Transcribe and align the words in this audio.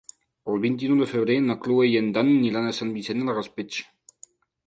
El 0.51 0.55
vint-i-nou 0.61 1.01
de 1.01 1.07
febrer 1.09 1.35
na 1.49 1.57
Cloè 1.65 1.85
i 1.91 1.93
en 1.99 2.09
Dan 2.15 2.31
aniran 2.33 2.69
a 2.69 2.73
Sant 2.79 2.93
Vicent 2.95 3.21
del 3.27 3.35
Raspeig. 3.35 3.77